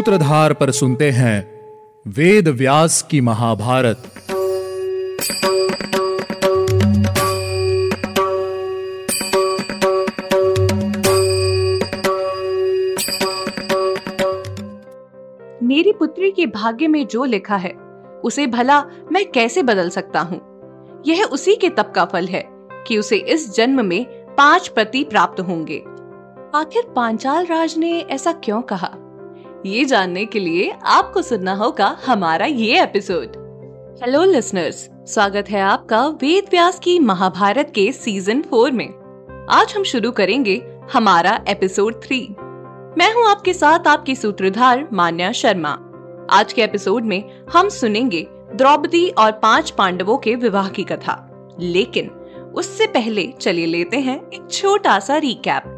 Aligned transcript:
सूत्रधार 0.00 0.52
पर 0.52 0.70
सुनते 0.70 1.10
हैं 1.10 1.60
वेद 2.06 2.48
व्यास 2.48 3.02
की 3.02 3.20
महाभारत। 3.20 3.96
मेरी 15.62 15.92
पुत्री 15.92 16.30
के 16.30 16.46
भाग्य 16.46 16.88
में 16.88 17.06
जो 17.06 17.24
लिखा 17.24 17.56
है, 17.56 17.72
उसे 18.24 18.46
भला 18.46 18.84
मैं 19.12 19.30
कैसे 19.30 19.62
बदल 19.62 19.90
सकता 19.90 20.20
हूँ? 20.20 20.40
यह 21.06 21.24
उसी 21.24 21.56
के 21.56 21.68
तप 21.68 21.92
का 21.94 22.04
फल 22.04 22.26
है 22.26 22.48
कि 22.86 22.98
उसे 22.98 23.16
इस 23.16 23.54
जन्म 23.56 23.84
में 23.84 24.04
पाँच 24.38 24.68
पति 24.68 25.04
प्राप्त 25.04 25.40
होंगे। 25.40 25.78
आखिर 26.54 26.92
पांचाल 26.96 27.46
राज 27.46 27.78
ने 27.78 28.00
ऐसा 28.00 28.32
क्यों 28.32 28.62
कहा? 28.62 28.94
ये 29.66 29.84
जानने 29.84 30.24
के 30.24 30.38
लिए 30.38 30.72
आपको 30.84 31.22
सुनना 31.22 31.54
होगा 31.54 31.98
हमारा 32.06 32.46
ये 32.46 32.82
एपिसोड 32.82 33.32
हेलो 34.02 34.24
लिसनर्स 34.24 34.88
स्वागत 35.06 35.50
है 35.50 35.60
आपका 35.60 36.06
वेद 36.06 36.44
व्यास 36.50 36.78
की 36.78 36.98
महाभारत 36.98 37.72
के 37.74 37.92
सीज़न 37.92 38.42
फोर 38.42 38.70
में. 38.72 38.88
आज 39.50 39.74
हम 39.76 39.82
शुरू 39.82 40.10
करेंगे 40.10 40.62
हमारा 40.92 41.44
एपिसोड 41.48 42.02
थ्री 42.02 42.20
मैं 42.98 43.14
हूँ 43.14 43.26
आपके 43.28 43.52
साथ 43.52 43.86
आपकी 43.86 44.14
सूत्रधार 44.14 44.88
मान्या 44.92 45.32
शर्मा. 45.32 45.78
आज 46.30 46.52
के 46.52 46.62
एपिसोड 46.62 47.04
में 47.04 47.30
हम 47.52 47.68
सुनेंगे 47.68 48.26
द्रौपदी 48.54 49.08
और 49.08 49.32
पाँच 49.32 49.70
पांडवों 49.70 50.18
के 50.18 50.34
विवाह 50.34 50.68
की 50.68 50.84
कथा. 50.84 51.26
लेकिन 51.60 52.08
उससे 52.54 52.86
पहले 52.86 53.26
चलिए 53.40 53.66
लेते 53.66 53.96
हैं 53.96 54.20
एक 54.30 54.50
छोटा 54.50 54.98
सा 54.98 55.16
रिकैप 55.16 55.76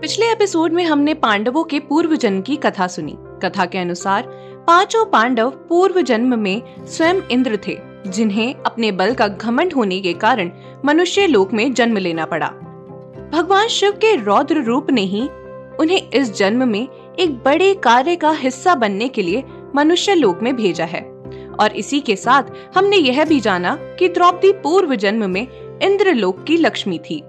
पिछले 0.00 0.32
एपिसोड 0.32 0.72
में 0.72 0.84
हमने 0.84 1.14
पांडवों 1.14 1.64
के 1.64 1.80
पूर्व 1.80 2.16
जन्म 2.16 2.40
की 2.40 2.56
कथा 2.56 2.86
सुनी। 2.86 3.16
कथा 3.18 3.64
के 3.64 3.78
अनुसार, 3.78 4.22
पाँचों 4.66 5.04
पांडव 5.04 5.50
पूर्व 5.50 6.00
जन्म 6.00 6.38
में 6.38 6.62
स्वयं 6.86 7.14
इंद्र 7.30 7.58
थे, 7.68 7.78
जिन्हें 8.06 8.54
अपने 8.54 8.92
बल 8.92 9.14
का 9.14 9.28
घमंड 9.28 9.72
होने 9.72 10.00
के 10.00 10.12
कारण 10.12 10.50
मनुष्य 10.84 11.26
लोक 11.26 11.52
में 11.52 11.74
जन्म 11.74 11.96
लेना 11.96 12.24
पड़ा। 12.24 12.46
भगवान 13.32 13.68
शिव 13.68 13.92
के 13.92 14.16
रौद्र 14.16 14.62
रूप 14.62 14.90
ने 14.90 15.02
ही 15.02 15.28
उन्हें 15.80 16.10
इस 16.10 16.36
जन्म 16.36 16.68
में 16.68 16.88
एक 17.18 17.34
बड़े 17.34 17.74
कार्य 17.74 18.16
का 18.16 18.30
हिस्सा 18.30 18.74
बनने 18.74 19.08
के 19.08 19.22
लिए 19.22 19.44
मनुष्य 19.74 20.14
लोक 20.14 20.42
में 20.42 20.56
भेजा 20.56 20.84
है। 20.84 21.02
और 21.60 21.72
इसी 21.76 22.00
के 22.00 22.16
साथ 22.16 22.42
हमने 22.76 22.96
यह 22.96 23.24
भी 23.24 23.40
जाना 23.40 23.78
कि 23.80 24.08
द्रौपदी 24.08 24.52
पूर्व 24.52 24.94
जन्म 24.94 25.30
में 25.30 25.48
इंद्र 25.82 26.14
लोक 26.14 26.44
की 26.44 26.56
लक्ष्मी 26.56 26.98
थी। 26.98 27.22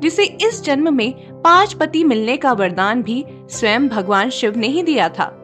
जिसे 0.00 0.24
इस 0.24 0.64
जन्म 0.64 0.94
में 0.94 1.12
पाँच 1.42 1.72
पति 1.72 2.04
मिलने 2.04 2.36
का 2.36 2.52
वरदान 2.52 3.02
भी 3.02 3.24
स्वयं 3.50 3.88
भगवान 3.88 4.30
शिव 4.30 4.56
ने 4.56 4.66
ही 4.66 4.82
दिया 4.82 5.08
था। 5.08 5.36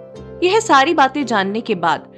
यह 0.42 0.60
सारी 0.60 0.94
बातें 0.94 1.26
जानने 1.26 1.60
के 1.60 1.74
बाद 1.74 2.08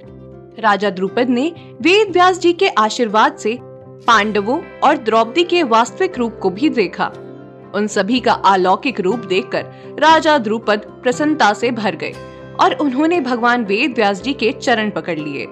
राजा 0.58 0.90
द्रुपद 0.90 1.28
ने 1.28 1.52
वेद 1.80 2.10
व्यास 2.10 2.38
जी 2.38 2.52
के 2.52 2.68
आशीर्वाद 2.68 3.36
से 3.36 3.58
पांडवों 4.06 4.60
और 4.84 4.96
द्रौपदी 4.96 5.44
के 5.44 5.62
वास्तविक 5.62 6.18
रूप 6.18 6.38
को 6.42 6.50
भी 6.50 6.68
देखा। 6.68 7.12
उन 7.74 7.86
सभी 7.86 8.20
का 8.20 8.32
अलौकिक 8.32 9.00
रूप 9.00 9.18
देखकर 9.18 9.62
राजा 9.98 10.38
द्रुपद 10.38 10.78
प्रसन्नता 10.78 11.52
से 11.52 11.70
भर 11.70 11.96
गए 11.96 12.12
और 12.60 12.74
उन्होंने 12.74 13.20
भगवान 13.20 13.64
वेद 13.64 13.94
व्यास 13.96 14.22
जी 14.22 14.32
के 14.32 14.52
चरण 14.52 14.90
पकड़ 14.90 15.18
लिए। 15.18 15.46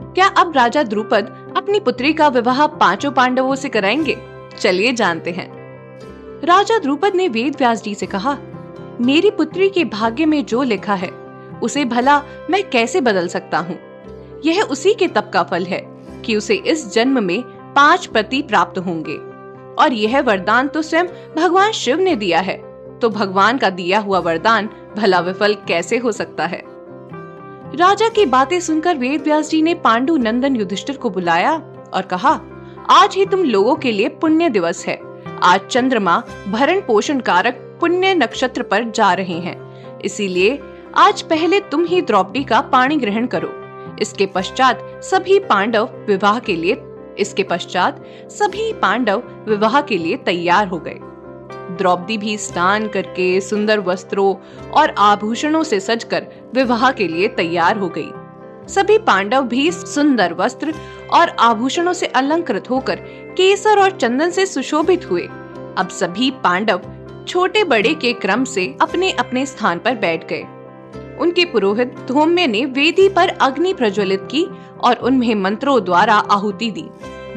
क्या 0.00 0.26
अब 0.26 0.52
राजा 0.56 0.82
द्रुपद 0.82 1.54
अपनी 1.56 1.80
पुत्री 1.80 2.12
का 2.12 2.28
विवाह 2.28 2.66
पाँचों 2.66 3.10
पांडवों 3.10 3.54
से 3.54 3.68
कराएँगे? 3.68 4.16
चलिए 4.58 4.92
जानते 4.92 5.30
हैं। 5.30 5.57
राजा 6.44 6.78
द्रुपद 6.78 7.14
ने 7.14 7.28
वेद 7.28 7.56
व्यास 7.58 7.82
जी 7.82 7.94
से 7.94 8.06
कहा, 8.06 8.36
मेरी 9.00 9.30
पुत्री 9.30 9.68
के 9.68 9.84
भाग्य 9.84 10.26
में 10.26 10.44
जो 10.44 10.62
लिखा 10.62 10.94
है, 10.94 11.08
उसे 11.62 11.84
भला 11.84 12.20
मैं 12.50 12.62
कैसे 12.70 13.00
बदल 13.00 13.28
सकता 13.28 13.58
हूँ? 13.58 13.78
यह 14.44 14.62
उसी 14.62 14.94
के 14.94 15.08
तप 15.08 15.30
का 15.34 15.42
फल 15.42 15.64
है 15.64 15.80
कि 16.24 16.36
उसे 16.36 16.54
इस 16.54 16.92
जन्म 16.92 17.22
में 17.22 17.42
पाँच 17.74 18.06
पति 18.06 18.42
प्राप्त 18.42 18.78
होंगे। 18.78 19.16
और 19.74 19.92
यह 19.92 20.20
वरदान 20.20 20.68
तो 20.68 20.82
स्वयं 20.82 21.06
भगवान 21.36 21.72
शिव 21.72 21.98
ने 21.98 22.14
दिया 22.16 22.40
है 22.40 22.56
तो 22.98 23.08
भगवान 23.10 23.58
का 23.58 23.70
दिया 23.70 23.98
हुआ 23.98 24.18
वरदान 24.18 24.68
भला 24.96 25.20
विफल 25.20 25.54
कैसे 25.68 25.98
हो 25.98 26.12
सकता 26.12 26.46
है? 26.46 26.62
राजा 27.74 28.08
की 28.08 28.26
बातें 28.26 28.58
सुनकर 28.60 28.96
वेद 28.96 29.22
व्यास 29.22 29.50
जी 29.50 29.62
ने 29.62 29.74
पांडु 29.74 30.16
नंदन 30.16 30.56
युधिष्ठिर 30.56 30.96
को 30.96 31.10
बुलाया 31.10 31.52
और 31.94 32.02
कहा, 32.02 32.40
आज 32.90 33.14
ही 33.14 33.26
तुम 33.26 33.44
लोगों 33.44 33.74
के 33.76 33.92
लिए 33.92 34.08
पुण्य 34.08 34.48
दिवस 34.48 34.86
है। 34.86 35.07
आज 35.42 35.60
चंद्रमा 35.60 36.22
भरण 36.48 36.80
पोषण 36.80 37.20
कारक 37.20 37.54
पुण्य 37.80 38.14
नक्षत्र 38.14 38.62
पर 38.62 38.84
जा 38.90 39.12
रहे 39.12 39.38
हैं। 39.38 40.00
इसीलिए 40.00 40.58
आज 40.94 41.22
पहले 41.22 41.60
तुम 41.60 41.84
ही 41.84 42.00
द्रौपदी 42.02 42.44
का 42.44 42.60
पाणी 42.60 42.96
ग्रहण 42.96 43.26
करो। 43.26 43.48
इसके 44.02 44.26
पश्चात 44.26 45.00
सभी 45.04 45.38
पांडव 45.38 45.88
विवाह 46.08 46.38
के 46.38 46.56
लिए, 46.56 46.76
इसके 47.18 47.42
पश्चात 47.42 48.04
सभी 48.30 48.72
पांडव 48.72 49.22
विवाह 49.48 49.80
के 49.80 49.98
लिए 49.98 50.16
तैयार 50.16 50.68
हो 50.68 50.78
गए। 50.78 50.98
द्रौपदी 51.78 52.18
भी 52.18 52.36
स्नान 52.38 52.88
करके 52.88 53.40
सुंदर 53.40 53.80
वस्त्रों 53.80 54.34
और 54.70 54.94
आभूषणों 54.98 55.62
से 55.62 55.80
सजकर 55.80 56.26
विवाह 56.54 56.90
के 56.92 57.08
लिए 57.08 57.28
तैयार 57.28 57.78
हो 57.78 57.88
गई। 57.88 58.10
सभी 58.68 58.98
पांडव 58.98 59.42
भी 59.42 59.70
सुंदर 59.72 60.32
वस्त्र 60.32 60.74
और 61.12 61.28
आभूषणों 61.40 61.92
से 61.92 62.06
अलंकृत 62.06 62.70
होकर 62.70 62.96
केसर 63.36 63.78
और 63.78 63.90
चंदन 63.90 64.30
से 64.30 64.46
सुशोभित 64.46 65.10
हुए। 65.10 65.22
अब 65.78 65.88
सभी 65.90 66.30
पांडव 66.44 66.80
छोटे 67.28 67.64
बड़े 67.64 67.94
के 67.94 68.12
क्रम 68.12 68.44
से 68.44 68.66
अपने 68.80 69.10
अपने 69.12 69.44
स्थान 69.46 69.78
पर 69.78 69.94
बैठ 69.94 70.28
गए। 70.28 70.42
उनके 71.20 71.44
पुरोहित 71.44 71.94
धोम्य 72.08 72.46
ने 72.46 72.64
वेदी 72.64 73.08
पर 73.08 73.28
अग्नि 73.40 73.72
प्रज्वलित 73.74 74.28
की 74.30 74.44
और 74.80 74.96
उन्हें 74.96 75.34
मंत्रों 75.34 75.82
द्वारा 75.84 76.14
आहुति 76.14 76.70
दी, 76.70 76.84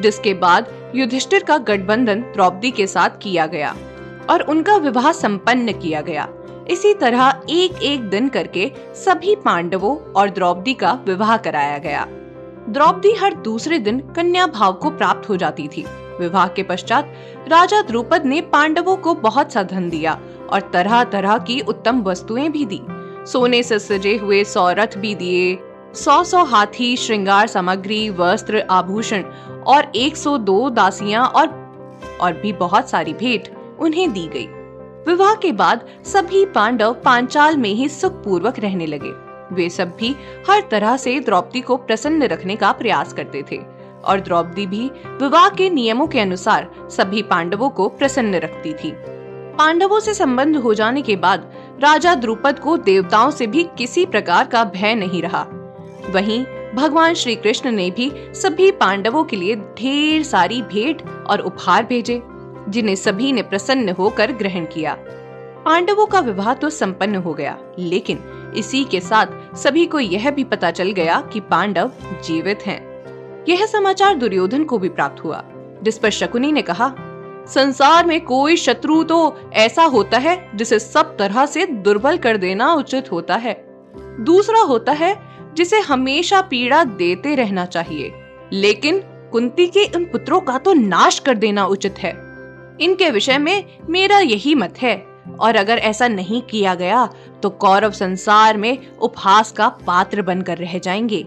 जिसके 0.00 0.34
बाद 0.34 0.72
युधिष्ठिर 0.94 1.44
का 1.44 1.56
गठबंधन 1.58 2.20
द्रौपदी 2.32 2.70
के 2.70 2.86
साथ 2.86 3.18
किया 3.22 3.46
गया 3.46 3.74
और 4.30 4.42
उनका 4.42 4.76
विवाह 4.76 5.10
संपन्न 5.12 5.72
किया 5.72 6.00
गया। 6.00 6.28
इसी 6.70 6.94
तरह 6.94 7.40
एक 7.50 7.82
एक 7.82 8.00
दिन 8.00 8.28
करके 8.28 8.70
सभी 8.94 9.36
पांडवों 9.36 9.96
और 10.12 10.30
द्रौपदी 10.30 10.74
का 10.74 10.92
विवाह 11.06 11.36
कराया 11.36 11.78
गया। 11.78 12.06
द्रौपदी 12.68 13.12
हर 13.12 13.34
दूसरे 13.34 13.78
दिन 13.78 14.00
कन्या 14.00 14.46
भाव 14.46 14.72
को 14.72 14.90
प्राप्त 14.90 15.28
हो 15.28 15.36
जाती 15.36 15.68
थी। 15.68 15.84
विवाह 16.20 16.48
के 16.48 16.62
पश्चात 16.62 17.12
राजा 17.48 17.82
द्रुपद 17.82 18.24
ने 18.24 18.40
पांडवों 18.40 18.96
को 18.96 19.14
बहुत 19.14 19.52
सा 19.52 19.62
धन 19.62 19.90
दिया 19.90 20.20
और 20.50 20.60
तरह 20.60 21.04
तरह 21.04 21.38
की 21.38 21.60
उत्तम 21.60 22.02
वस्तुएँ 22.02 22.48
भी 22.48 22.64
दी। 22.64 22.80
सोने 23.26 23.62
से 23.62 23.78
सजे 23.78 24.16
हुए 24.16 24.44
सौ 24.44 24.70
रथ 24.70 24.96
भी 24.96 25.14
दिए 25.14 25.58
सौ 25.94 26.24
सौ 26.24 26.44
हाथी, 26.44 26.96
श्रृंगार 26.96 27.46
सामग्री, 27.46 28.10
वस्त्र, 28.10 28.60
आभूषण 28.70 29.22
और 29.66 29.92
102 29.96 30.70
दासियाँ 30.70 31.26
और 31.26 31.60
और 32.20 32.32
भी 32.32 32.52
बहुत 32.52 32.90
सारी 32.90 33.12
भेंट 33.12 33.48
उन्हें 33.80 34.12
दी 34.12 34.26
गई। 34.26 34.48
विवाह 35.06 35.34
के 35.34 35.50
बाद 35.52 35.80
सभी 36.04 36.44
पांडव 36.46 36.92
पांचाल 36.94 37.56
में 37.56 37.70
ही 37.70 37.88
सुख 37.88 38.22
पूर्वक 38.24 38.58
रहने 38.58 38.86
लगे। 38.86 39.10
वे 39.54 39.68
सब 39.70 39.96
भी 39.96 40.14
हर 40.50 40.62
तरह 40.70 40.96
से 40.96 41.18
द्रौपदी 41.20 41.60
को 41.60 41.76
प्रसन्न 41.76 42.22
रखने 42.22 42.56
का 42.56 42.70
प्रयास 42.72 43.12
करते 43.12 43.42
थे, 43.42 43.58
और 44.04 44.20
द्रौपदी 44.20 44.66
भी 44.66 44.90
विवाह 45.20 45.48
के 45.48 45.68
नियमों 45.70 46.06
के 46.06 46.20
अनुसार 46.20 46.70
सभी 46.90 47.22
पांडवों 47.22 47.70
को 47.70 47.88
प्रसन्न 47.88 48.34
रखती 48.34 48.72
थी। 48.74 48.92
पांडवों 49.58 50.00
से 50.00 50.14
संबंध 50.14 50.56
हो 50.56 50.74
जाने 50.74 51.02
के 51.02 51.16
बाद 51.16 51.50
राजा 51.82 52.14
द्रुपद 52.14 52.58
को 52.58 52.76
देवताओं 52.76 53.30
से 53.30 53.46
भी 53.46 53.64
किसी 53.78 54.04
प्रकार 54.06 54.46
का 54.46 54.64
भय 54.64 54.94
नहीं 54.94 55.22
रहा। 55.22 55.46
वहीं 56.10 56.44
भगवान 56.74 57.14
श्री 57.14 57.34
कृष्ण 57.34 57.70
ने 57.70 57.90
भी 57.90 58.10
सभी 58.34 58.70
पांडवों 58.70 59.24
के 59.24 59.36
लिए 59.36 59.56
ढेर 59.78 60.22
सारी 60.22 60.62
भेंट 60.62 61.02
और 61.26 61.40
उपहार 61.40 61.84
भेजे। 61.84 62.22
जिन्हें 62.68 62.94
सभी 62.96 63.32
ने 63.32 63.42
प्रसन्न 63.42 63.88
होकर 63.88 64.32
ग्रहण 64.32 64.64
किया। 64.64 64.96
पांडवों 65.64 66.06
का 66.06 66.20
विवाह 66.20 66.52
तो 66.54 66.70
संपन्न 66.70 67.16
हो 67.16 67.34
गया, 67.34 67.56
लेकिन 67.78 68.18
इसी 68.56 68.82
के 68.84 69.00
साथ 69.00 69.56
सभी 69.56 69.86
को 69.86 70.00
यह 70.00 70.30
भी 70.30 70.44
पता 70.44 70.70
चल 70.70 70.90
गया 70.90 71.20
कि 71.32 71.40
पांडव 71.40 71.90
जीवित 72.24 72.66
हैं। 72.66 72.80
यह 73.48 73.64
समाचार 73.66 74.14
दुर्योधन 74.14 74.64
को 74.64 74.78
भी 74.78 74.88
प्राप्त 74.88 75.22
हुआ, 75.24 75.42
जिस 75.82 75.98
पर 75.98 76.10
शकुनी 76.10 76.52
ने 76.52 76.62
कहा, 76.62 76.94
संसार 77.48 78.06
में 78.06 78.20
कोई 78.20 78.56
शत्रु 78.56 79.02
तो 79.04 79.36
ऐसा 79.52 79.84
होता 79.84 80.18
है 80.18 80.36
जिसे 80.56 80.78
सब 80.78 81.16
तरह 81.16 81.46
से 81.46 81.66
दुर्बल 81.66 82.16
कर 82.16 82.36
देना 82.36 82.72
उचित 82.74 83.10
होता 83.12 83.36
है। 83.36 83.54
दूसरा 84.20 84.60
होता 84.60 84.92
है 84.92 85.16
जिसे 85.54 85.80
हमेशा 85.80 86.40
पीड़ा 86.40 86.82
देते 86.84 87.34
रहना 87.34 87.64
चाहिए, 87.66 88.12
लेकिन 88.52 89.00
कुंती 89.32 89.66
के 89.66 89.84
उन 89.96 90.04
पुत्रों 90.04 90.40
का 90.40 90.58
तो 90.58 90.72
नाश 90.72 91.18
कर 91.18 91.34
देना 91.34 91.64
उचित 91.66 91.98
है। 91.98 92.12
इनके 92.80 93.10
विषय 93.10 93.38
में 93.38 93.64
मेरा 93.88 94.18
यही 94.18 94.54
मत 94.54 94.74
है। 94.78 95.12
और 95.40 95.56
अगर 95.56 95.78
ऐसा 95.78 96.08
नहीं 96.08 96.42
किया 96.42 96.74
गया 96.74 97.06
तो 97.42 97.50
कौरव 97.50 97.90
संसार 97.90 98.56
में 98.56 98.96
उपहास 98.96 99.52
का 99.52 99.68
पात्र 99.68 100.22
बनकर 100.22 100.58
रह 100.58 100.78
जाएँगे। 100.78 101.26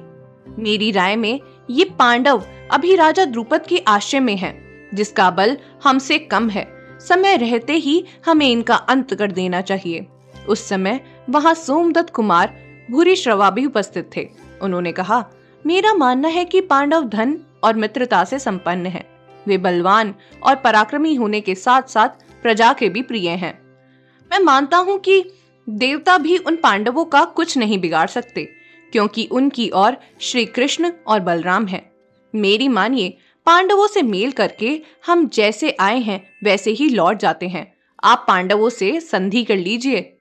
मेरी 0.59 0.91
राय 0.91 1.15
में 1.15 1.39
ये 1.69 1.85
पांडव 1.99 2.43
अभी 2.71 2.95
राजा 2.95 3.25
द्रुपद 3.25 3.65
के 3.67 3.77
आश्रय 3.77 4.19
में 4.19 4.37
हैं, 4.37 4.89
जिसका 4.93 5.29
बल 5.31 5.57
हमसे 5.83 6.17
कम 6.17 6.49
है। 6.49 6.67
समय 6.99 7.37
रहते 7.37 7.73
ही 7.73 8.05
हमें 8.25 8.49
इनका 8.49 8.75
अंत 8.75 9.13
कर 9.13 9.31
देना 9.31 9.61
चाहिए। 9.61 10.07
उस 10.49 10.69
समय 10.69 10.99
वहाँ 11.29 11.53
सोमदत्त 11.53 12.09
कुमार 12.09 12.55
भूरी 12.91 13.15
श्रवा 13.15 13.49
भी 13.49 13.65
उपस्थित 13.65 14.09
थे। 14.17 14.29
उन्होंने 14.61 14.91
कहा 14.91 15.25
मेरा 15.65 15.93
मानना 15.93 16.27
है 16.27 16.45
कि 16.45 16.61
पांडव 16.61 17.03
धन 17.03 17.39
और 17.63 17.75
मित्रता 17.75 18.23
से 18.23 18.39
संपन्न 18.39 18.85
है। 18.85 19.14
वे 19.47 19.57
बलवान 19.57 20.15
और 20.43 20.55
पराक्रमी 20.55 21.15
होने 21.15 21.41
के 21.41 21.55
साथ 21.55 21.81
साथ 21.81 22.09
प्रजा 22.41 22.73
के 22.73 22.89
भी 22.89 23.01
प्रिय 23.01 23.29
हैं। 23.29 23.63
मैं 24.31 24.39
मानता 24.39 24.77
हूँ 24.77 24.99
कि 24.99 25.29
देवता 25.69 26.17
भी 26.17 26.37
उन 26.37 26.55
पांडवों 26.55 27.05
का 27.05 27.25
कुछ 27.25 27.57
नहीं 27.57 27.79
बिगाड़ 27.79 28.07
सकते, 28.07 28.49
क्योंकि 28.91 29.29
उनकी 29.31 29.69
और 29.69 29.97
श्री 30.19 30.45
कृष्ण 30.45 30.91
और 31.07 31.19
बलराम 31.19 31.65
हैं। 31.65 31.91
मेरी 32.35 32.67
मानिए, 32.67 33.17
पांडवों 33.45 33.87
से 33.87 34.01
मेल 34.01 34.31
करके 34.31 34.81
हम 35.05 35.27
जैसे 35.27 35.77
आए 35.79 35.99
हैं, 35.99 36.29
वैसे 36.43 36.71
ही 36.71 36.89
लौट 36.89 37.17
जाते 37.17 37.47
हैं। 37.47 37.75
आप 38.03 38.25
पांडवों 38.27 38.69
से 38.69 38.99
संधि 38.99 39.43
कर 39.43 39.57
लीजिए। 39.57 40.11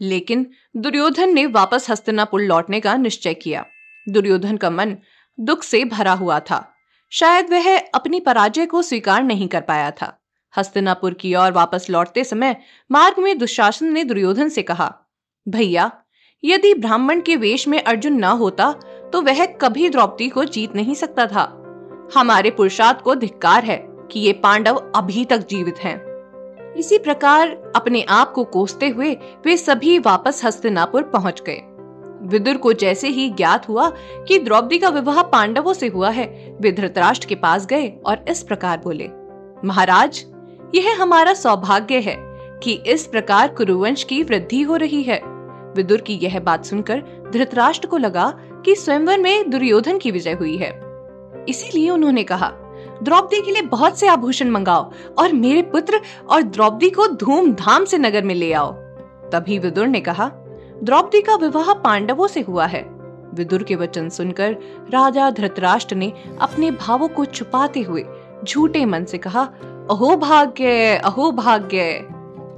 लेकिन 0.00 0.50
दुर्योधन 0.76 1.34
ने 1.34 1.46
वापस 1.46 1.90
हस्तिनापुर 1.90 2.40
लौटने 2.40 2.80
का 2.80 2.96
निश्चय 2.96 3.34
किया। 3.34 3.66
दुर्योधन 4.08 4.56
का 4.56 4.70
मन 4.70 4.96
दुख 5.40 5.62
से 5.62 5.84
भरा 5.84 6.12
हुआ 6.12 6.40
था। 6.40 6.77
शायद 7.12 7.50
वह 7.50 7.78
अपनी 7.78 8.18
पराजय 8.20 8.66
को 8.66 8.82
स्वीकार 8.82 9.22
नहीं 9.22 9.46
कर 9.48 9.60
पाया 9.60 9.90
था। 9.90 10.12
हस्तिनापुर 10.54 11.14
की 11.14 11.34
ओर 11.34 11.52
वापस 11.52 11.86
लौटते 11.90 12.24
समय 12.24 12.56
मार्ग 12.90 13.18
में 13.18 13.38
दुशासन 13.38 13.92
ने 13.92 14.04
दुर्योधन 14.04 14.48
से 14.48 14.62
कहा, 14.62 14.94
भैया, 15.46 15.90
यदि 16.44 16.72
ब्राह्मण 16.74 17.20
के 17.20 17.36
वेश 17.36 17.66
में 17.68 17.82
अर्जुन 17.82 18.12
न 18.14 18.24
होता 18.24 18.72
तो 19.12 19.22
वह 19.22 19.44
कभी 19.60 19.88
द्रौपदी 19.88 20.28
को 20.28 20.44
जीत 20.44 20.74
नहीं 20.76 20.94
सकता 20.94 21.26
था। 21.26 21.44
हमारे 22.14 22.50
पुरुषार्थ 22.50 23.00
को 23.00 23.14
धिक्कार 23.14 23.64
है 23.64 23.76
कि 24.12 24.20
ये 24.20 24.32
पांडव 24.32 24.76
अभी 24.96 25.24
तक 25.24 25.46
जीवित 25.48 25.78
हैं। 25.78 25.96
इसी 26.74 26.98
प्रकार 26.98 27.48
अपने 27.76 28.02
आप 28.02 28.32
को 28.32 28.44
कोसते 28.44 28.88
हुए 28.88 29.14
वे 29.46 29.56
सभी 29.56 29.98
वापस 29.98 30.44
हस्तिनापुर 30.44 31.02
पहुँच 31.02 31.42
गए। 31.46 31.60
विदुर 32.22 32.56
को 32.56 32.72
जैसे 32.72 33.08
ही 33.08 33.28
ज्ञात 33.30 33.68
हुआ 33.68 33.90
कि 34.28 34.38
द्रौपदी 34.38 34.78
का 34.78 34.88
विवाह 34.88 35.22
पांडवों 35.22 35.72
से 35.72 35.88
हुआ 35.88 36.10
है 36.10 36.47
वे 36.60 36.72
धृतराष्ट्र 36.72 37.26
के 37.26 37.34
पास 37.34 37.66
गए 37.66 37.88
और 38.06 38.24
इस 38.28 38.42
प्रकार 38.42 38.78
बोले, 38.78 39.08
महाराज, 39.64 40.24
यह 40.74 41.02
हमारा 41.02 41.34
सौभाग्य 41.34 41.98
है 41.98 42.16
कि 42.62 42.72
इस 42.72 43.06
प्रकार 43.06 43.48
कुरुवंश 43.48 44.04
की 44.04 44.22
वृद्धि 44.22 44.62
हो 44.62 44.76
रही 44.76 45.02
है। 45.02 45.20
विदुर 45.76 46.00
की 46.00 46.14
यह 46.14 46.40
बात 46.40 46.64
सुनकर 46.64 47.02
धृतराष्ट्र 47.32 47.88
को 47.88 47.96
लगा 47.96 48.34
कि 48.64 48.74
स्वयंवर 48.74 49.18
में 49.18 49.50
दुर्योधन 49.50 49.98
की 49.98 50.10
विजय 50.10 50.32
हुई 50.32 50.56
है। 50.56 50.80
इसीलिए 51.48 51.90
उन्होंने 51.90 52.22
कहा, 52.24 52.52
द्रौपदी 53.02 53.42
के 53.42 53.50
लिए 53.50 53.62
बहुत 53.62 53.98
से 53.98 54.08
आभूषण 54.08 54.50
मंगाओ 54.50 54.92
और 55.18 55.32
मेरे 55.32 55.62
पुत्र 55.62 56.00
और 56.30 56.42
द्रौपदी 56.42 56.90
को 56.90 57.06
धूमधाम 57.06 57.84
से 57.84 57.98
नगर 57.98 58.24
में 58.24 58.34
ले 58.34 58.52
आओ। 58.52 58.72
तभी 59.32 59.58
विदुर 59.58 59.86
ने 59.86 60.00
कहा, 60.00 60.30
द्रौपदी 60.82 61.20
का 61.20 61.34
विवाह 61.34 61.72
पांडवों 61.74 62.26
से 62.26 62.40
हुआ 62.40 62.66
है। 62.66 62.97
विदुर 63.38 63.62
के 63.62 63.74
वचन 63.74 64.08
सुनकर 64.08 64.52
राजा 64.90 65.30
धृतराष्ट्र 65.30 65.96
ने 65.96 66.12
अपने 66.40 66.70
भावों 66.70 67.08
को 67.08 67.24
छुपाते 67.24 67.80
हुए 67.80 68.04
झूठे 68.44 68.84
मन 68.84 69.04
से 69.04 69.18
कहा 69.18 69.42
अहो 69.90 70.16
भाग्य 70.16 70.96
अहो 70.96 71.30
भाग्य। 71.32 72.08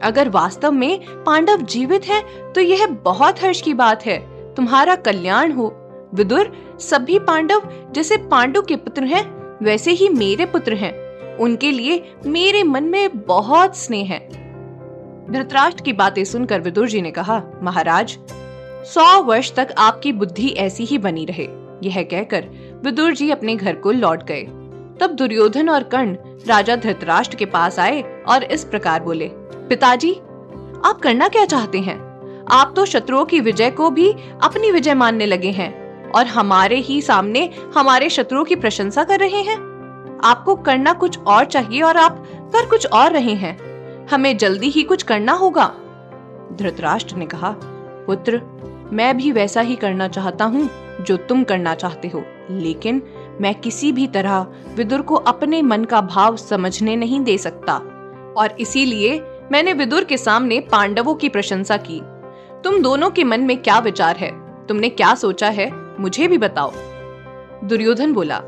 अगर 0.03 0.29
वास्तव 0.29 0.73
में 0.73 1.01
पांडव 1.25 1.57
जीवित 1.57 2.05
हैं, 2.05 2.53
तो 2.53 2.61
यह 2.61 2.87
बहुत 2.87 3.43
हर्ष 3.43 3.61
की 3.61 3.75
बात 3.75 4.07
है। 4.07 4.19
तुम्हारा 4.55 4.95
कल्याण 4.97 5.53
हो। 5.53 5.77
विदुर 6.15 6.77
सभी 6.81 7.19
पांडव 7.19 7.63
जैसे 7.93 8.17
पांडु 8.17 8.63
के 8.63 8.77
पुत्र 8.77 9.05
हैं 9.05 9.25
वैसे 9.63 9.91
ही 9.91 10.09
मेरे 10.09 10.47
पुत्र 10.47 10.75
हैं। 10.75 11.11
उनके 11.37 11.71
लिए 11.71 12.15
मेरे 12.27 12.63
मन 12.63 12.85
में 12.85 13.19
बहुत 13.19 13.77
स्नेह 13.77 14.07
है। 14.07 14.29
धृतराष्ट्र 15.33 15.83
की 15.83 15.93
बातें 15.93 16.25
सुनकर 16.25 16.61
विदुर 16.61 16.89
जी 16.89 17.01
ने 17.01 17.11
कहा 17.11 17.43
महाराज 17.63 18.19
सौ 18.85 19.23
वर्ष 19.23 19.53
तक 19.53 19.69
आपकी 19.79 20.13
बुद्धि 20.13 20.49
ऐसी 20.49 20.85
ही 20.85 20.99
बनी 20.99 21.25
रहे, 21.25 21.49
यह 21.83 22.03
कहकर 22.03 22.45
विदुर 22.85 23.13
जी 23.13 23.31
अपने 23.31 23.57
घर 23.57 23.75
को 23.75 23.91
लौट 23.91 24.23
गए। 24.23 24.43
तब 25.01 25.11
दुर्योधन 25.11 25.69
और 25.69 25.83
कर्ण 25.83 26.17
राजा 26.47 26.77
धृतराष्ट्र 26.77 27.37
के 27.37 27.45
पास 27.45 27.79
आए 27.79 28.03
और 28.29 28.45
इस 28.45 28.65
प्रकार 28.65 29.03
बोले, 29.03 29.31
पिताजी, 29.35 30.13
आप 30.85 31.01
करना 31.03 31.29
क्या 31.29 31.45
चाहते 31.45 31.79
हैं? 31.79 31.99
आप 32.51 32.73
तो 32.77 32.85
शत्रुओं 32.85 33.25
की 33.25 33.41
विजय 33.41 33.71
को 33.71 33.91
भी 33.91 34.13
अपनी 34.43 34.71
विजय 34.71 34.95
मानने 34.95 35.27
लगे 35.27 35.51
हैं 35.51 36.11
और 36.11 36.27
हमारे 36.27 36.77
ही 36.77 37.01
सामने 37.03 37.51
हमारे 37.77 38.09
शत्रुओं 38.09 38.45
की 38.45 38.57
प्रशंसा 38.57 39.05
कर 39.05 39.19
रहे 39.19 39.43
हैं। 39.43 39.57
आपको 40.25 40.55
करना 40.55 40.93
कुछ 40.93 41.19
और 41.19 41.45
चाहिए 41.45 41.83
और 41.83 41.97
आप 41.97 42.25
कर 42.33 42.69
कुछ 42.69 42.87
और 42.87 43.13
रहे 43.13 43.35
हैं। 43.35 43.59
हमें 44.09 44.37
जल्दी 44.37 44.69
ही 44.69 44.83
कुछ 44.83 45.03
करना 45.03 45.33
होगा। 45.33 45.67
धृतराष्ट्र 46.53 47.17
ने 47.17 47.27
कहा 47.27 47.55
पुत्र, 48.11 48.43
मैं 48.93 49.17
भी 49.17 49.33
वैसा 49.33 49.61
ही 49.61 49.77
करना 49.77 50.09
चाहता 50.09 50.45
हूँ 50.45 50.71
जो 51.01 51.17
तुम 51.17 51.45
करना 51.45 51.75
चाहते 51.75 52.09
हो, 52.09 52.25
लेकिन 52.51 53.03
मैं 53.41 53.55
किसी 53.55 53.93
भी 53.93 54.07
तरह 54.07 54.47
विदुर 54.75 55.03
को 55.03 55.15
अपने 55.15 55.63
मन 55.63 55.85
का 55.85 56.01
भाव 56.01 56.37
समझने 56.37 56.97
नहीं 56.97 57.21
दे 57.21 57.39
सकता। 57.39 57.75
और 58.37 58.57
इसीलिए 58.61 59.23
मैंने 59.53 59.73
विदुर 59.73 60.05
के 60.05 60.19
सामने 60.19 60.61
पांडवों 60.61 61.15
की 61.15 61.29
प्रशंसा 61.29 61.77
की। 61.77 62.03
तुम 62.65 62.83
दोनों 62.83 63.11
के 63.11 63.25
मन 63.25 63.41
में 63.41 63.63
क्या 63.63 63.79
विचार 63.79 64.17
है? 64.17 64.31
तुमने 64.67 64.89
क्या 64.89 65.15
सोचा 65.15 65.49
है? 65.49 65.71
मुझे 66.01 66.29
भी 66.29 66.39
बताओ। 66.39 66.73
दुर्योधन 67.65 68.13
बोला, 68.13 68.41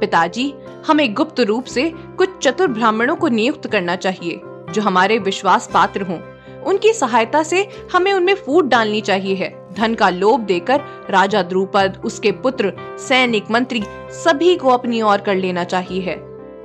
पिताजी, 0.00 0.54
हमें 0.86 1.14
गुप्त 1.14 1.40
रूप 1.40 1.64
से 1.64 1.92
कुछ 2.18 2.28
चतुर 2.38 2.68
ब्राह्मणों 2.68 3.16
को 3.16 3.28
नियुक्त 3.28 3.66
करना 3.66 3.96
चाहिए, 3.96 4.40
जो 4.44 4.82
हमारे 4.82 5.18
विश्वास 5.18 5.70
पात्र 5.74 6.02
हों। 6.02 6.18
उनकी 6.66 6.92
सहायता 6.92 7.42
से 7.42 7.68
हमें 7.92 8.12
उनमें 8.12 8.34
फूट 8.34 8.64
डालनी 8.64 9.00
चाहिए। 9.00 9.34
है 9.34 9.52
धन 9.72 9.94
का 9.94 10.08
लोभ 10.10 10.40
देकर 10.40 10.80
राजा 11.10 11.42
द्रुपद, 11.42 12.00
उसके 12.04 12.32
पुत्र, 12.32 12.72
सैनिक 12.98 13.50
मंत्री 13.50 13.82
सभी 14.24 14.56
को 14.56 14.68
अपनी 14.68 15.02
ओर 15.02 15.20
कर 15.20 15.34
लेना 15.34 15.64
चाहिए 15.64 16.00
है 16.00 16.16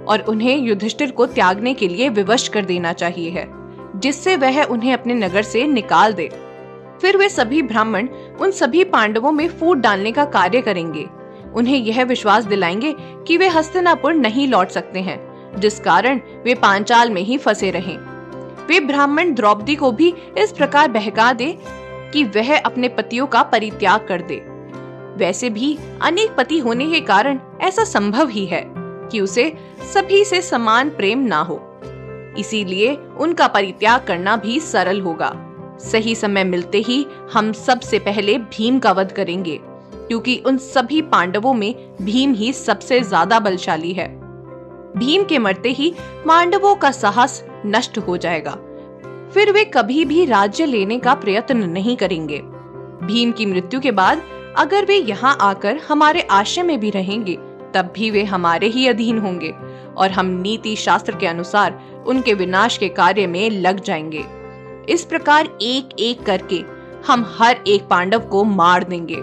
और 0.07 0.25
उन्हें 0.29 0.57
युधिष्ठिर 0.57 1.11
को 1.11 1.25
त्यागने 1.25 1.73
के 1.73 1.87
लिए 1.87 2.09
विवश 2.09 2.47
कर 2.47 2.65
देना 2.65 2.93
चाहिए 2.93 3.29
है 3.29 3.47
जिससे 3.95 4.35
वह 4.35 4.63
उन्हें 4.63 4.93
अपने 4.93 5.13
नगर 5.13 5.43
से 5.43 5.67
निकाल 5.67 6.13
दे। 6.13 6.29
फिर 7.01 7.17
वे 7.17 7.29
सभी 7.29 7.61
ब्राह्मण 7.61 8.07
उन 8.41 8.51
सभी 8.51 8.83
पांडवों 8.83 9.31
में 9.31 9.47
फूट 9.47 9.77
डालने 9.77 10.11
का 10.11 10.25
कार्य 10.25 10.61
करेंगे। 10.61 11.07
उन्हें 11.55 11.77
यह 11.77 12.03
विश्वास 12.03 12.43
दिलाएँगे 12.43 12.95
कि 13.27 13.37
वे 13.37 13.47
हस्तिनापुर 13.47 14.13
नहीं 14.13 14.47
लौट 14.47 14.69
सकते 14.69 14.99
हैं, 14.99 15.19
जिस 15.59 15.79
कारण 15.79 16.21
वे 16.45 16.55
पांचाल 16.55 17.09
में 17.09 17.21
ही 17.21 17.37
फंसे 17.37 17.71
रहें। 17.71 17.97
वे 18.69 18.79
ब्राह्मण 18.79 19.33
द्रौपदी 19.33 19.75
को 19.75 19.91
भी 19.91 20.13
इस 20.37 20.51
प्रकार 20.51 20.87
बहका 20.89 21.31
दे 21.33 21.57
कि 22.13 22.23
वह 22.25 22.57
अपने 22.57 22.89
पतियों 22.89 23.27
का 23.27 23.41
परित्याग 23.43 24.05
कर 24.07 24.21
दे। 24.21 24.35
वैसे 25.17 25.49
भी 25.49 25.77
अनेक 26.01 26.35
पति 26.35 26.59
होने 26.59 26.89
के 26.91 26.99
कारण 27.01 27.39
ऐसा 27.61 27.83
संभव 27.83 28.29
ही 28.29 28.45
है 28.45 28.63
कि 29.11 29.21
उसे 29.21 29.51
सभी 29.93 30.23
से 30.25 30.41
समान 30.41 30.89
प्रेम 30.89 31.19
ना 31.19 31.39
हो। 31.41 31.59
इसीलिए 32.37 32.95
उनका 33.19 33.47
परित्याग 33.47 34.05
करना 34.07 34.35
भी 34.37 34.59
सरल 34.59 35.01
होगा। 35.01 35.31
सही 35.81 36.15
समय 36.15 36.43
मिलते 36.43 36.77
ही 36.77 37.05
हम 37.33 37.51
सबसे 37.55 37.99
पहले 37.99 38.37
भीम 38.37 38.79
का 38.79 38.91
वध 38.91 39.11
करेंगे, 39.11 39.59
क्योंकि 40.07 40.37
उन 40.47 40.57
सभी 40.57 41.01
पांडवों 41.03 41.53
में 41.53 41.73
भीम 42.01 42.33
ही 42.33 42.53
सबसे 42.53 43.01
ज़्यादा 43.01 43.39
बलशाली 43.39 43.93
है। 43.93 44.07
भीम 44.99 45.23
के 45.23 45.37
मरते 45.37 45.69
ही 45.69 45.93
पांडवों 46.27 46.75
का 46.75 46.91
साहस 46.91 47.45
नष्ट 47.65 47.97
हो 47.97 48.17
जाएगा। 48.17 48.51
फिर 49.33 49.51
वे 49.51 49.65
कभी 49.65 50.05
भी 50.05 50.25
राज्य 50.25 50.65
लेने 50.65 50.99
का 50.99 51.13
प्रयत्न 51.13 51.57
नहीं 51.57 51.97
करेंगे। 51.97 52.39
भीम 53.05 53.31
की 53.31 53.45
मृत्यु 53.45 53.79
के 53.79 53.91
बाद 53.91 54.21
अगर 54.57 54.85
वे 54.85 54.95
यहाँ 54.95 55.37
आकर 55.41 55.79
हमारे 55.87 56.21
आश्रय 56.21 56.63
में 56.63 56.79
भी 56.79 56.89
रहेंगे, 56.89 57.33
तब 57.73 57.93
भी 57.95 58.11
वे 58.11 58.23
हमारे 58.23 58.67
ही 58.67 58.87
अधीन 58.87 59.17
होंगे 59.17 59.53
और 59.97 60.11
हम 60.11 60.25
नीति 60.25 60.75
शास्त्र 60.75 61.15
के 61.15 61.27
अनुसार 61.27 62.03
उनके 62.07 62.33
विनाश 62.33 62.77
के 62.77 62.89
कार्य 62.89 63.27
में 63.27 63.49
लग 63.49 63.79
जाएँगे। 63.79 64.25
इस 64.93 65.05
प्रकार 65.05 65.45
एक 65.61 65.89
एक 65.99 66.23
करके 66.23 66.63
हम 67.07 67.35
हर 67.37 67.57
एक 67.67 67.87
पांडव 67.87 68.19
को 68.19 68.43
मार 68.43 68.83
देंगे। 68.83 69.17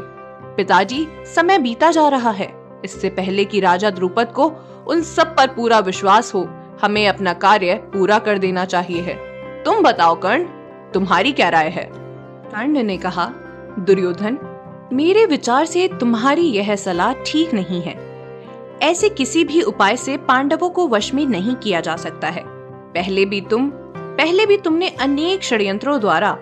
पिताजी, 0.57 1.07
समय 1.35 1.59
बीता 1.59 1.91
जा 1.91 2.09
रहा 2.09 2.31
है। 2.31 2.81
इससे 2.85 3.09
पहले 3.09 3.45
कि 3.45 3.61
राजा 3.61 3.91
द्रुपद 3.91 4.33
को 4.33 4.53
उन 4.87 5.03
सब 5.03 5.37
पर 5.37 5.47
पूरा 5.47 5.79
विश्वास 5.79 6.35
हो, 6.35 6.49
हमें 6.83 7.09
अपना 7.09 7.33
कार्य 7.33 7.75
पूरा 7.75 8.19
कर 8.19 8.39
देना 8.39 8.65
चाहिए 8.65 9.01
है। 9.01 9.15
तुम 9.65 9.83
बताओ 9.83 10.21
कर्ण, 10.21 10.45
तुम्हारी 10.95 11.33
क्या 11.33 11.49
राय 11.49 11.69
है? 11.69 11.91
कर्ण 12.51 12.83
ने 12.83 12.97
कहा, 12.97 13.27
दुर्योधन, 13.79 14.39
मेरे 14.93 15.27
विचार 15.27 15.65
से 15.65 15.89
तुम्हारी 15.89 16.43
यह 16.43 16.77
सलाह 16.77 17.13
ठीक 17.13 17.55
नहीं 17.55 17.83
है। 17.83 18.07
ऐसे 18.83 19.09
किसी 19.09 19.45
भी 19.45 19.63
उपाय 19.63 19.97
से 19.97 20.17
पांडवों 20.17 20.71
को 20.71 20.89
वश 20.89 21.15
में 21.15 21.27
नहीं 21.27 21.55
किया 21.55 21.81
जा 21.81 21.97
सकता 21.97 22.29
है। 22.29 22.43
पहले 22.93 23.25
भी 23.25 23.41
तुम, 23.41 23.71
पहले 23.97 24.47
भी 24.47 24.57
तुमने 24.57 24.89
अनेक 24.89 25.43
षड्यंत्रों 25.43 26.01
द्वारा 26.01 26.33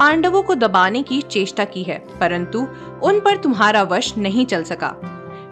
पांडवों 0.00 0.42
को 0.42 0.54
दबाने 0.54 1.02
की 1.02 1.22
चेष्टा 1.22 1.64
की 1.64 1.82
है, 1.82 1.98
परंतु 2.20 2.66
उन 3.02 3.20
पर 3.20 3.36
तुम्हारा 3.36 3.82
वश 3.82 4.16
नहीं 4.18 4.46
चल 4.46 4.62
सका। 4.62 4.94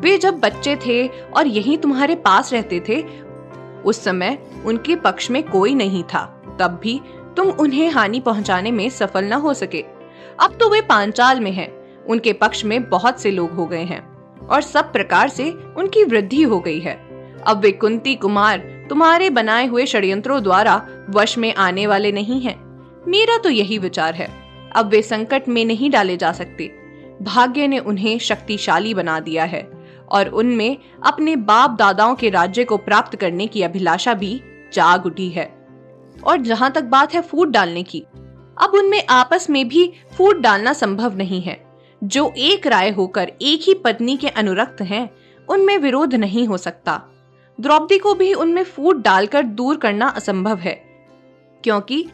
वे 0.00 0.18
जब 0.18 0.40
बच्चे 0.40 0.76
थे 0.76 1.06
और 1.06 1.46
यही 1.46 1.76
तुम्हारे 1.76 2.14
पास 2.14 2.52
रहते 2.52 2.80
थे, 2.88 3.04
उस 3.84 4.04
समय 4.04 4.38
उनके 4.64 4.96
पक्ष 4.96 5.30
में 5.30 5.42
कोई 5.42 5.74
नहीं 5.74 6.02
था। 6.04 6.42
तब 6.60 6.80
भी 6.82 7.00
तुम 7.36 7.48
उन्हें 7.48 7.90
हानि 7.90 8.20
पहुँचाने 8.20 8.70
में 8.70 8.88
सफल 8.88 9.24
न 9.24 9.32
हो 9.32 9.54
सके। 9.54 9.84
अब 10.40 10.56
तो 10.60 10.70
वे 10.70 10.80
पांचाल 10.80 11.40
में 11.40 11.52
हैं। 11.52 12.04
उनके 12.04 12.32
पक्ष 12.32 12.64
में 12.64 12.88
बहुत 12.88 13.20
से 13.20 13.30
लोग 13.30 13.50
हो 13.50 13.66
गए 13.66 13.82
हैं 13.82 14.16
और 14.46 14.62
सब 14.62 14.92
प्रकार 14.92 15.28
से 15.28 15.50
उनकी 15.50 16.04
वृद्धि 16.04 16.42
हो 16.42 16.60
गई 16.60 16.80
है। 16.80 17.06
अब 17.46 17.60
वे 17.60 17.72
कुंती 17.72 18.14
कुमार 18.14 18.58
तुम्हारे 18.88 19.30
बनाए 19.30 19.66
हुए 19.66 19.86
षड्यंत्रों 19.86 20.42
द्वारा 20.42 20.88
वश 21.10 21.38
में 21.38 21.54
आने 21.54 21.86
वाले 21.86 22.12
नहीं 22.12 22.40
हैं। 22.40 22.66
मेरा 23.08 23.38
तो 23.38 23.50
यही 23.50 23.78
विचार 23.78 24.14
है। 24.14 24.30
अब 24.76 24.86
वे 24.86 25.02
संकट 25.02 25.48
में 25.48 25.64
नहीं 25.64 25.90
डाले 25.90 26.16
जा 26.16 26.32
सकते। 26.32 26.72
भाग्य 27.22 27.66
ने 27.66 27.78
उन्हें 27.78 28.18
शक्तिशाली 28.18 28.94
बना 28.94 29.20
दिया 29.20 29.44
है। 29.44 29.75
और 30.08 30.28
उनमें 30.28 30.76
अपने 31.06 31.36
बाप 31.36 31.70
दादाओं 31.70 32.14
के 32.14 32.30
राज्य 32.30 32.64
को 32.64 32.76
प्राप्त 32.76 33.16
करने 33.16 33.46
की 33.46 33.62
अभिलाषा 33.62 34.14
भी 34.14 34.40
जाग 34.72 35.06
उठी 35.06 35.28
है। 35.28 35.46
और 36.26 36.36
जहाँ 36.36 36.70
तक 36.72 36.84
बात 36.84 37.14
है 37.14 37.20
फूट 37.20 37.48
डालने 37.48 37.82
की 37.82 38.04
अब 38.62 38.70
उनमें 38.75 39.02
आपस 39.10 39.50
में 39.50 39.68
भी 39.68 39.92
फूट 40.16 40.40
डालना 40.40 40.72
संभव 40.72 41.16
नहीं 41.16 41.42
है। 41.42 41.66
जो 42.04 42.32
एक 42.36 42.66
राय 42.66 42.90
होकर 42.90 43.32
एक 43.42 43.60
ही 43.62 43.75
पत्नी 43.75 44.16
के 44.16 44.28
अनुरक्त 44.28 44.82
हैं, 44.82 45.10
उनमें 45.48 45.78
विरोध 45.78 46.14
नहीं 46.14 46.46
हो 46.46 46.56
सकता। 46.56 47.02
द्रौपदी 47.60 47.98
को 47.98 48.14
भी 48.14 48.34
उनमें 48.34 48.64
फूट 48.64 49.02
डालकर 49.02 49.42
दूर 49.42 49.76
करना 49.76 50.06
असंभव 50.06 50.58
है 50.58 50.75
क्योंकि 51.64 52.08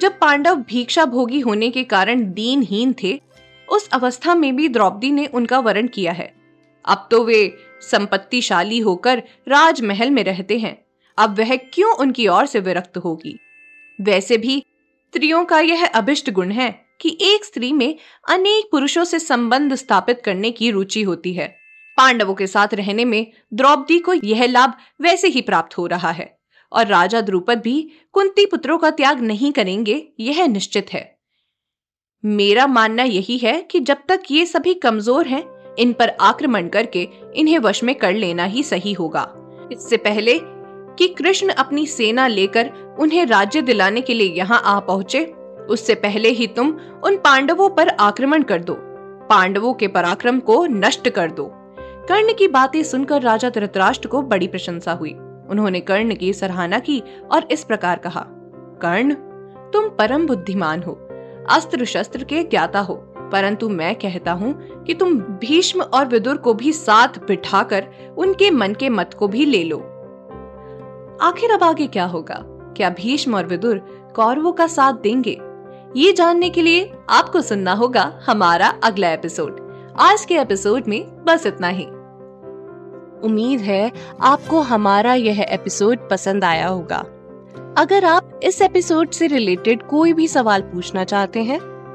जब 0.00 0.18
पांडव 0.18 0.54
भिक्षा 0.54 1.04
भोगी 1.04 1.40
होने 1.40 1.70
के 1.70 1.84
कारण 1.84 2.32
दीनहीन 2.32 2.94
थे 3.02 3.20
उस 3.68 3.88
अवस्था 3.90 4.34
में 4.34 4.56
भी 4.56 4.68
द्रौपदी 4.68 5.10
ने 5.10 5.26
उनका 5.26 5.58
वरण 5.58 5.86
किया 5.86 6.12
है। 6.12 6.35
अब 6.86 7.08
तो 7.10 7.24
वे 7.24 7.58
संपत्तिशाली 7.80 8.78
होकर 8.78 9.22
राजमहल 9.48 10.10
में 10.10 10.24
रहते 10.24 10.58
हैं। 10.58 10.76
अब 11.18 11.38
वह 11.38 11.56
क्यों 11.56 11.94
उनकी 11.96 12.28
ओर 12.28 12.46
से 12.46 12.60
विरक्त 12.60 12.96
होगी? 12.96 13.38
वैसे 14.00 14.38
भी 14.38 14.58
स्त्रियों 14.58 15.44
का 15.44 15.60
यह 15.60 15.86
अभिष्ट 15.86 16.30
गुण 16.30 16.50
है 16.50 16.70
कि 17.00 17.16
एक 17.22 17.44
स्त्री 17.44 17.72
में 17.72 17.96
अनेक 18.28 18.68
पुरुषों 18.72 19.04
से 19.04 19.18
संबंध 19.18 19.74
स्थापित 19.74 20.20
करने 20.24 20.50
की 20.50 20.70
रुचि 20.70 21.02
होती 21.02 21.32
है। 21.32 21.46
पांडवों 21.98 22.34
के 22.34 22.46
साथ 22.46 22.74
रहने 22.74 23.04
में 23.04 23.26
द्रौपदी 23.54 23.98
को 23.98 24.12
यह 24.14 24.46
लाभ 24.46 24.72
वैसे 25.00 25.28
ही 25.28 25.40
प्राप्त 25.40 25.78
हो 25.78 25.86
रहा 25.86 26.10
है 26.10 26.38
और 26.72 26.86
राजा 26.86 27.20
द्रुपद 27.20 27.60
भी 27.60 27.90
कुंती 28.12 28.46
पुत्रों 28.46 28.78
का 28.78 28.90
त्याग 28.90 29.20
नहीं 29.20 29.52
करेंगे 29.52 30.08
यह 30.20 30.46
निश्चित 30.46 30.92
है। 30.92 31.18
मेरा 32.24 32.66
मानना 32.66 33.02
यही 33.02 33.38
है 33.38 33.60
कि 33.62 33.80
जब 33.80 33.96
तक 34.08 34.22
ये 34.30 34.46
सभी 34.46 34.74
कमज़ोर 34.74 35.26
हैं, 35.26 35.55
इन 35.78 35.92
पर 35.92 36.12
आक्रमण 36.20 36.68
करके 36.68 37.08
इन्हें 37.34 37.58
वश 37.58 37.82
में 37.84 37.94
कर 37.94 38.14
लेना 38.14 38.44
ही 38.44 38.62
सही 38.62 38.92
होगा। 38.92 39.28
इससे 39.72 39.96
पहले 39.96 40.38
कि 40.98 41.08
कृष्ण 41.08 41.48
अपनी 41.48 41.86
सेना 41.86 42.26
लेकर 42.26 42.70
उन्हें 42.98 43.24
राज्य 43.26 43.62
दिलाने 43.62 44.00
के 44.00 44.14
लिए 44.14 44.28
यहाँ 44.28 44.60
आ 44.64 44.78
पहुँचे, 44.80 45.24
उससे 45.70 45.94
पहले 45.94 46.28
ही 46.28 46.46
तुम 46.46 46.68
उन 47.04 47.16
पांडवों 47.16 47.68
पर 47.70 47.88
आक्रमण 47.88 48.42
कर 48.42 48.62
दो। 48.62 48.76
पांडवों 49.30 49.72
के 49.74 49.88
पराक्रम 49.88 50.38
को 50.40 50.64
नष्ट 50.66 51.08
कर 51.08 51.30
दो। 51.30 51.50
कर्ण 52.08 52.32
की 52.32 52.48
बातें 52.48 52.82
सुनकर 52.82 53.22
राजा 53.22 53.50
धृतराष्ट्र 53.50 54.08
को 54.08 54.22
बड़ी 54.22 54.46
प्रशंसा 54.48 54.92
हुई। 54.92 55.12
उन्होंने 55.50 55.80
कर्ण 55.80 56.14
की 56.14 56.32
सराहना 56.32 56.78
की 56.78 57.02
और 57.32 57.48
इस 57.50 57.64
प्रकार 57.64 57.98
कहा, 57.98 58.24
कर्ण, 58.82 59.14
तुम 59.72 59.88
परम 59.88 60.26
बुद्धिमान 60.26 60.82
हो, 60.82 60.92
अस्त्र 61.50 61.84
शस्त्र 61.84 62.24
के 62.24 62.42
ज्ञाता 62.42 62.80
हो। 62.80 62.94
परंतु 63.32 63.68
मैं 63.68 63.94
कहता 63.94 64.32
हूँ 64.32 64.84
कि 64.84 64.94
तुम 64.94 65.18
भीष्म 65.18 65.82
और 65.82 66.06
विदुर 66.06 66.36
को 66.36 66.54
भी 66.54 66.72
साथ 66.72 67.08
बिठाकर 67.08 67.86
उनके 68.18 68.50
मन 68.50 68.74
के 68.74 68.88
मत 68.88 69.14
को 69.14 69.28
भी 69.28 69.44
ले 69.44 69.64
लो। 69.64 69.78
आखिर 71.22 71.50
अब 71.50 71.64
आगे 71.64 71.86
क्या 71.86 72.04
होगा? 72.04 72.42
क्या 72.76 72.90
भीष्म 72.90 73.36
और 73.36 73.46
विदुर 73.46 73.78
कौरवों 74.16 74.52
का 74.52 74.66
साथ 74.66 74.92
देंगे? 74.92 75.40
ये 75.96 76.12
जानने 76.12 76.50
के 76.50 76.62
लिए 76.62 76.92
आपको 77.10 77.40
सुनना 77.40 77.72
होगा 77.72 78.20
हमारा 78.26 78.68
अगला 78.84 79.10
एपिसोड। 79.10 79.66
आज 80.00 80.24
के 80.24 80.34
एपिसोड 80.34 80.82
में 80.88 81.24
बस 81.24 81.46
इतना 81.46 81.68
ही। 81.68 81.84
उम्मीद 83.24 83.60
है 83.60 83.92
आपको 84.20 84.60
हमारा 84.60 85.14
यह 85.14 85.40
एपिसोड 85.40 86.10
पसंद 86.10 86.44
आया 86.44 86.68
होगा। 86.68 87.04
अगर 87.78 88.04
आप 88.04 88.40
इस 88.42 88.62
एपिसोड 88.62 89.10
से 89.10 89.26
रिलेटेड 89.26 89.82
कोई 89.82 90.12
भी 90.12 90.28
सवाल 90.28 90.62
पूछना 90.62 91.04
चाहते 91.04 91.42
हैं 91.42 91.75